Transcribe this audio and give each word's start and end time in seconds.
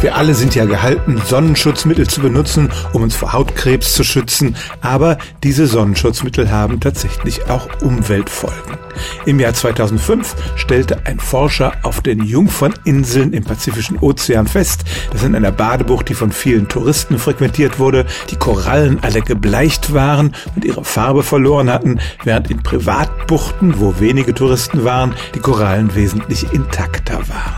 Wir 0.00 0.14
alle 0.14 0.34
sind 0.34 0.54
ja 0.54 0.64
gehalten, 0.64 1.20
Sonnenschutzmittel 1.26 2.06
zu 2.06 2.20
benutzen, 2.20 2.70
um 2.92 3.02
uns 3.02 3.16
vor 3.16 3.32
Hautkrebs 3.32 3.94
zu 3.94 4.04
schützen, 4.04 4.54
aber 4.80 5.18
diese 5.42 5.66
Sonnenschutzmittel 5.66 6.52
haben 6.52 6.78
tatsächlich 6.78 7.50
auch 7.50 7.68
Umweltfolgen. 7.82 8.78
Im 9.26 9.40
Jahr 9.40 9.54
2005 9.54 10.36
stellte 10.54 11.04
ein 11.06 11.18
Forscher 11.18 11.72
auf 11.82 12.00
den 12.00 12.22
Jungferninseln 12.22 13.32
im 13.32 13.42
Pazifischen 13.42 13.98
Ozean 13.98 14.46
fest, 14.46 14.84
dass 15.12 15.24
in 15.24 15.34
einer 15.34 15.50
Badebucht, 15.50 16.08
die 16.08 16.14
von 16.14 16.30
vielen 16.30 16.68
Touristen 16.68 17.18
frequentiert 17.18 17.80
wurde, 17.80 18.06
die 18.30 18.36
Korallen 18.36 19.00
alle 19.02 19.20
gebleicht 19.20 19.92
waren 19.92 20.32
und 20.54 20.64
ihre 20.64 20.84
Farbe 20.84 21.24
verloren 21.24 21.72
hatten, 21.72 21.98
während 22.22 22.50
in 22.52 22.62
Privatbuchten, 22.62 23.80
wo 23.80 23.98
wenige 23.98 24.32
Touristen 24.32 24.84
waren, 24.84 25.14
die 25.34 25.40
Korallen 25.40 25.96
wesentlich 25.96 26.52
intakter 26.52 27.18
waren. 27.28 27.57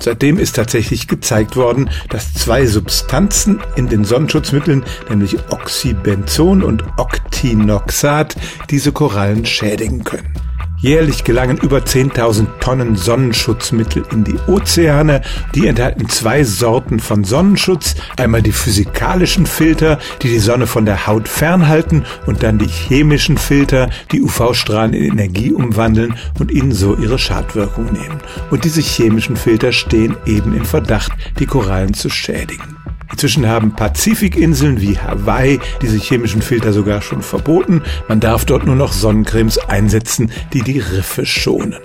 Seitdem 0.00 0.38
ist 0.38 0.56
tatsächlich 0.56 1.08
gezeigt 1.08 1.56
worden, 1.56 1.90
dass 2.08 2.34
zwei 2.34 2.66
Substanzen 2.66 3.60
in 3.76 3.88
den 3.88 4.04
Sonnenschutzmitteln, 4.04 4.84
nämlich 5.08 5.36
Oxybenzon 5.50 6.62
und 6.62 6.84
Octinoxat, 6.96 8.36
diese 8.70 8.92
Korallen 8.92 9.44
schädigen 9.44 10.04
können. 10.04 10.37
Jährlich 10.80 11.24
gelangen 11.24 11.58
über 11.58 11.78
10.000 11.78 12.60
Tonnen 12.60 12.94
Sonnenschutzmittel 12.94 14.04
in 14.12 14.22
die 14.22 14.38
Ozeane. 14.46 15.22
Die 15.52 15.66
enthalten 15.66 16.08
zwei 16.08 16.44
Sorten 16.44 17.00
von 17.00 17.24
Sonnenschutz. 17.24 17.96
Einmal 18.16 18.42
die 18.42 18.52
physikalischen 18.52 19.46
Filter, 19.46 19.98
die 20.22 20.28
die 20.28 20.38
Sonne 20.38 20.68
von 20.68 20.84
der 20.84 21.08
Haut 21.08 21.26
fernhalten 21.26 22.04
und 22.26 22.44
dann 22.44 22.58
die 22.58 22.68
chemischen 22.68 23.38
Filter, 23.38 23.90
die 24.12 24.22
UV-Strahlen 24.22 24.94
in 24.94 25.12
Energie 25.12 25.52
umwandeln 25.52 26.14
und 26.38 26.52
ihnen 26.52 26.72
so 26.72 26.96
ihre 26.96 27.18
Schadwirkung 27.18 27.86
nehmen. 27.86 28.20
Und 28.50 28.62
diese 28.62 28.80
chemischen 28.80 29.36
Filter 29.36 29.72
stehen 29.72 30.16
eben 30.26 30.56
in 30.56 30.64
Verdacht, 30.64 31.10
die 31.40 31.46
Korallen 31.46 31.92
zu 31.92 32.08
schädigen. 32.08 32.77
Inzwischen 33.10 33.48
haben 33.48 33.72
Pazifikinseln 33.72 34.80
wie 34.80 34.98
Hawaii 34.98 35.60
diese 35.82 35.96
chemischen 35.96 36.42
Filter 36.42 36.72
sogar 36.72 37.02
schon 37.02 37.22
verboten. 37.22 37.82
Man 38.08 38.20
darf 38.20 38.44
dort 38.44 38.66
nur 38.66 38.76
noch 38.76 38.92
Sonnencremes 38.92 39.58
einsetzen, 39.58 40.30
die 40.52 40.62
die 40.62 40.78
Riffe 40.78 41.24
schonen. 41.24 41.80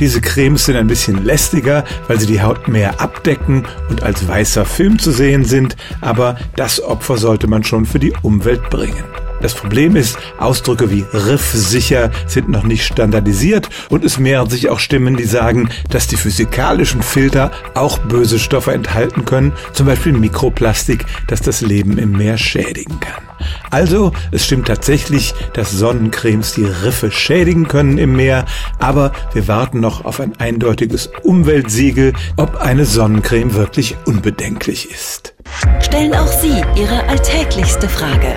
Diese 0.00 0.20
Cremes 0.20 0.64
sind 0.64 0.76
ein 0.76 0.86
bisschen 0.86 1.24
lästiger, 1.24 1.84
weil 2.08 2.18
sie 2.18 2.26
die 2.26 2.42
Haut 2.42 2.66
mehr 2.68 3.00
abdecken 3.00 3.66
und 3.90 4.02
als 4.02 4.26
weißer 4.26 4.64
Film 4.64 4.98
zu 4.98 5.12
sehen 5.12 5.44
sind, 5.44 5.76
aber 6.00 6.36
das 6.56 6.82
Opfer 6.82 7.18
sollte 7.18 7.46
man 7.46 7.62
schon 7.62 7.84
für 7.84 7.98
die 7.98 8.12
Umwelt 8.22 8.68
bringen. 8.70 9.04
Das 9.42 9.54
Problem 9.54 9.96
ist, 9.96 10.16
Ausdrücke 10.38 10.90
wie 10.90 11.04
riffsicher 11.12 12.10
sind 12.26 12.48
noch 12.48 12.62
nicht 12.62 12.84
standardisiert 12.84 13.68
und 13.90 14.04
es 14.04 14.18
mehren 14.18 14.48
sich 14.48 14.70
auch 14.70 14.78
Stimmen, 14.78 15.16
die 15.16 15.24
sagen, 15.24 15.68
dass 15.90 16.06
die 16.06 16.16
physikalischen 16.16 17.02
Filter 17.02 17.50
auch 17.74 17.98
böse 17.98 18.38
Stoffe 18.38 18.72
enthalten 18.72 19.24
können, 19.24 19.52
zum 19.72 19.86
Beispiel 19.86 20.12
Mikroplastik, 20.12 21.04
das 21.26 21.40
das 21.40 21.60
Leben 21.60 21.98
im 21.98 22.12
Meer 22.12 22.38
schädigen 22.38 23.00
kann. 23.00 23.24
Also, 23.70 24.12
es 24.30 24.46
stimmt 24.46 24.68
tatsächlich, 24.68 25.34
dass 25.54 25.72
Sonnencremes 25.72 26.54
die 26.54 26.64
Riffe 26.64 27.10
schädigen 27.10 27.66
können 27.66 27.98
im 27.98 28.14
Meer, 28.14 28.44
aber 28.78 29.12
wir 29.32 29.48
warten 29.48 29.80
noch 29.80 30.04
auf 30.04 30.20
ein 30.20 30.38
eindeutiges 30.38 31.10
Umweltsiegel, 31.24 32.12
ob 32.36 32.60
eine 32.60 32.84
Sonnencreme 32.84 33.54
wirklich 33.54 33.96
unbedenklich 34.04 34.90
ist. 34.90 35.34
Stellen 35.80 36.14
auch 36.14 36.28
Sie 36.28 36.62
Ihre 36.76 37.08
alltäglichste 37.08 37.88
Frage 37.88 38.36